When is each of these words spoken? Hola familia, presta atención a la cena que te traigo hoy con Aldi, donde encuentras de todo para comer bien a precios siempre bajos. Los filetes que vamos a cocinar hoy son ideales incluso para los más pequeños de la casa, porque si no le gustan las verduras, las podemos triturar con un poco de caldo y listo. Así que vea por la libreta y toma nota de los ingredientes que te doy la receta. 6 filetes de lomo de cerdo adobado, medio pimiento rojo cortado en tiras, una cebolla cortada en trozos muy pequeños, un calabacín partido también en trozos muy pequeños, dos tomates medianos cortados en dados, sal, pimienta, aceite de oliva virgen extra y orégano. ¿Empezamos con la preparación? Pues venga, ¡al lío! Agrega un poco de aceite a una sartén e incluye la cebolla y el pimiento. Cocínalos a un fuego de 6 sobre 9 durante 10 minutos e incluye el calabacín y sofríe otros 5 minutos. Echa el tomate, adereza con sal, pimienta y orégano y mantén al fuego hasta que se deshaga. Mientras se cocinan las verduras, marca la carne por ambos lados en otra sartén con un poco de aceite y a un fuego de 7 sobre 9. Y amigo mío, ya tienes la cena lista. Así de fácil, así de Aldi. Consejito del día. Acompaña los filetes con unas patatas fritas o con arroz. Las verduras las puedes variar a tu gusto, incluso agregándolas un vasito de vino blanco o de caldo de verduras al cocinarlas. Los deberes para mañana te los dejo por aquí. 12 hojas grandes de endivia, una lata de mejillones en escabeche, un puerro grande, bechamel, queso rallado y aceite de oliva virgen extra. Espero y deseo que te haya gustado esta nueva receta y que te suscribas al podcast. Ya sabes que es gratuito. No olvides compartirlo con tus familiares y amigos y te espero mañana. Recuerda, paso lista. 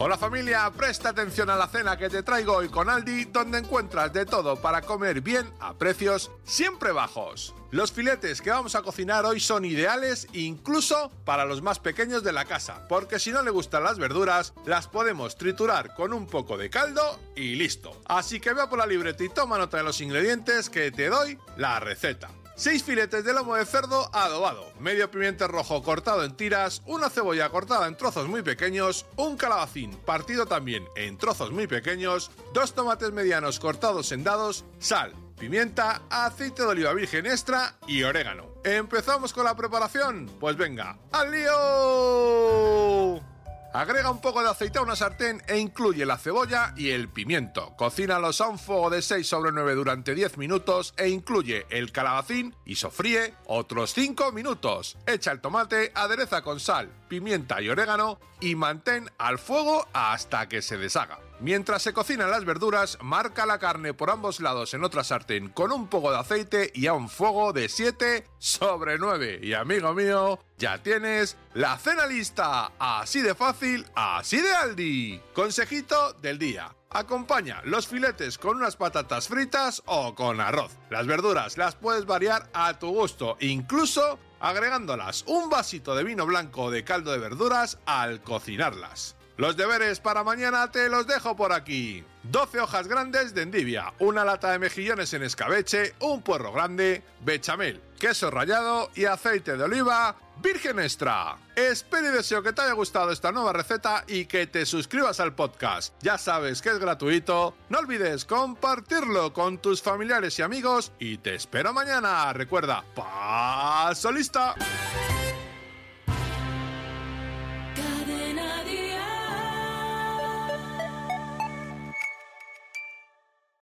Hola 0.00 0.16
familia, 0.16 0.70
presta 0.76 1.08
atención 1.08 1.50
a 1.50 1.56
la 1.56 1.66
cena 1.66 1.96
que 1.96 2.08
te 2.08 2.22
traigo 2.22 2.52
hoy 2.52 2.68
con 2.68 2.88
Aldi, 2.88 3.24
donde 3.24 3.58
encuentras 3.58 4.12
de 4.12 4.26
todo 4.26 4.54
para 4.54 4.82
comer 4.82 5.22
bien 5.22 5.50
a 5.58 5.74
precios 5.74 6.30
siempre 6.44 6.92
bajos. 6.92 7.52
Los 7.72 7.90
filetes 7.90 8.40
que 8.40 8.50
vamos 8.50 8.76
a 8.76 8.82
cocinar 8.82 9.26
hoy 9.26 9.40
son 9.40 9.64
ideales 9.64 10.28
incluso 10.34 11.10
para 11.24 11.44
los 11.44 11.62
más 11.62 11.80
pequeños 11.80 12.22
de 12.22 12.30
la 12.30 12.44
casa, 12.44 12.86
porque 12.88 13.18
si 13.18 13.32
no 13.32 13.42
le 13.42 13.50
gustan 13.50 13.82
las 13.82 13.98
verduras, 13.98 14.54
las 14.64 14.86
podemos 14.86 15.36
triturar 15.36 15.92
con 15.96 16.12
un 16.12 16.28
poco 16.28 16.56
de 16.56 16.70
caldo 16.70 17.18
y 17.34 17.56
listo. 17.56 18.00
Así 18.06 18.38
que 18.38 18.54
vea 18.54 18.70
por 18.70 18.78
la 18.78 18.86
libreta 18.86 19.24
y 19.24 19.30
toma 19.30 19.58
nota 19.58 19.78
de 19.78 19.82
los 19.82 20.00
ingredientes 20.00 20.70
que 20.70 20.92
te 20.92 21.08
doy 21.08 21.38
la 21.56 21.80
receta. 21.80 22.30
6 22.58 22.82
filetes 22.82 23.24
de 23.24 23.32
lomo 23.32 23.54
de 23.54 23.64
cerdo 23.64 24.10
adobado, 24.12 24.72
medio 24.80 25.08
pimiento 25.12 25.46
rojo 25.46 25.80
cortado 25.84 26.24
en 26.24 26.36
tiras, 26.36 26.82
una 26.86 27.08
cebolla 27.08 27.48
cortada 27.50 27.86
en 27.86 27.96
trozos 27.96 28.26
muy 28.26 28.42
pequeños, 28.42 29.06
un 29.14 29.36
calabacín 29.36 29.92
partido 30.04 30.44
también 30.44 30.84
en 30.96 31.18
trozos 31.18 31.52
muy 31.52 31.68
pequeños, 31.68 32.32
dos 32.52 32.74
tomates 32.74 33.12
medianos 33.12 33.60
cortados 33.60 34.10
en 34.10 34.24
dados, 34.24 34.64
sal, 34.80 35.14
pimienta, 35.38 36.02
aceite 36.10 36.62
de 36.62 36.68
oliva 36.68 36.92
virgen 36.94 37.26
extra 37.26 37.76
y 37.86 38.02
orégano. 38.02 38.48
¿Empezamos 38.64 39.32
con 39.32 39.44
la 39.44 39.54
preparación? 39.54 40.28
Pues 40.40 40.56
venga, 40.56 40.98
¡al 41.12 41.30
lío! 41.30 43.20
Agrega 43.78 44.10
un 44.10 44.20
poco 44.20 44.42
de 44.42 44.50
aceite 44.50 44.80
a 44.80 44.82
una 44.82 44.96
sartén 44.96 45.40
e 45.46 45.56
incluye 45.56 46.04
la 46.04 46.18
cebolla 46.18 46.74
y 46.76 46.90
el 46.90 47.08
pimiento. 47.08 47.76
Cocínalos 47.76 48.40
a 48.40 48.48
un 48.48 48.58
fuego 48.58 48.90
de 48.90 49.02
6 49.02 49.24
sobre 49.24 49.52
9 49.52 49.76
durante 49.76 50.16
10 50.16 50.36
minutos 50.36 50.94
e 50.96 51.10
incluye 51.10 51.64
el 51.70 51.92
calabacín 51.92 52.56
y 52.64 52.74
sofríe 52.74 53.34
otros 53.46 53.94
5 53.94 54.32
minutos. 54.32 54.98
Echa 55.06 55.30
el 55.30 55.40
tomate, 55.40 55.92
adereza 55.94 56.42
con 56.42 56.58
sal, 56.58 56.90
pimienta 57.06 57.62
y 57.62 57.68
orégano 57.68 58.18
y 58.40 58.56
mantén 58.56 59.12
al 59.16 59.38
fuego 59.38 59.86
hasta 59.92 60.48
que 60.48 60.60
se 60.60 60.76
deshaga. 60.76 61.27
Mientras 61.40 61.82
se 61.82 61.92
cocinan 61.92 62.32
las 62.32 62.44
verduras, 62.44 62.98
marca 63.00 63.46
la 63.46 63.60
carne 63.60 63.94
por 63.94 64.10
ambos 64.10 64.40
lados 64.40 64.74
en 64.74 64.82
otra 64.82 65.04
sartén 65.04 65.48
con 65.48 65.70
un 65.70 65.86
poco 65.86 66.10
de 66.10 66.18
aceite 66.18 66.72
y 66.74 66.88
a 66.88 66.94
un 66.94 67.08
fuego 67.08 67.52
de 67.52 67.68
7 67.68 68.26
sobre 68.38 68.98
9. 68.98 69.38
Y 69.42 69.52
amigo 69.54 69.94
mío, 69.94 70.40
ya 70.56 70.82
tienes 70.82 71.36
la 71.54 71.78
cena 71.78 72.06
lista. 72.06 72.72
Así 72.78 73.20
de 73.20 73.36
fácil, 73.36 73.86
así 73.94 74.40
de 74.40 74.52
Aldi. 74.52 75.20
Consejito 75.32 76.12
del 76.14 76.38
día. 76.38 76.74
Acompaña 76.90 77.60
los 77.64 77.86
filetes 77.86 78.36
con 78.36 78.56
unas 78.56 78.76
patatas 78.76 79.28
fritas 79.28 79.82
o 79.86 80.16
con 80.16 80.40
arroz. 80.40 80.72
Las 80.90 81.06
verduras 81.06 81.56
las 81.56 81.76
puedes 81.76 82.06
variar 82.06 82.48
a 82.52 82.78
tu 82.78 82.88
gusto, 82.88 83.36
incluso 83.40 84.18
agregándolas 84.40 85.22
un 85.26 85.50
vasito 85.50 85.94
de 85.94 86.04
vino 86.04 86.26
blanco 86.26 86.64
o 86.64 86.70
de 86.70 86.84
caldo 86.84 87.12
de 87.12 87.18
verduras 87.18 87.78
al 87.86 88.22
cocinarlas. 88.22 89.17
Los 89.38 89.56
deberes 89.56 90.00
para 90.00 90.24
mañana 90.24 90.68
te 90.72 90.88
los 90.88 91.06
dejo 91.06 91.36
por 91.36 91.52
aquí. 91.52 92.04
12 92.24 92.60
hojas 92.60 92.88
grandes 92.88 93.34
de 93.34 93.42
endivia, 93.42 93.94
una 94.00 94.24
lata 94.24 94.50
de 94.50 94.58
mejillones 94.58 95.14
en 95.14 95.22
escabeche, 95.22 95.94
un 96.00 96.22
puerro 96.22 96.52
grande, 96.52 97.04
bechamel, 97.20 97.80
queso 98.00 98.32
rallado 98.32 98.90
y 98.96 99.04
aceite 99.04 99.56
de 99.56 99.62
oliva 99.62 100.16
virgen 100.42 100.80
extra. 100.80 101.36
Espero 101.54 102.08
y 102.08 102.16
deseo 102.16 102.42
que 102.42 102.52
te 102.52 102.62
haya 102.62 102.72
gustado 102.72 103.12
esta 103.12 103.30
nueva 103.30 103.52
receta 103.52 104.02
y 104.08 104.24
que 104.24 104.48
te 104.48 104.66
suscribas 104.66 105.20
al 105.20 105.36
podcast. 105.36 105.94
Ya 106.02 106.18
sabes 106.18 106.60
que 106.60 106.70
es 106.70 106.78
gratuito. 106.80 107.54
No 107.68 107.78
olvides 107.78 108.24
compartirlo 108.24 109.32
con 109.32 109.58
tus 109.58 109.82
familiares 109.82 110.36
y 110.40 110.42
amigos 110.42 110.90
y 110.98 111.18
te 111.18 111.36
espero 111.36 111.72
mañana. 111.72 112.32
Recuerda, 112.32 112.84
paso 112.92 114.10
lista. 114.10 114.56